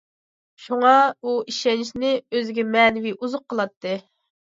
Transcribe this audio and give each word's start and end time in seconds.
شۇڭا 0.63 0.93
ئۇ 1.27 1.35
ئىشەنچنى 1.53 2.17
ئۆزىگە 2.35 2.69
مەنىۋى 2.73 3.17
ئوزۇق 3.19 3.49
قىلاتتى. 3.53 3.99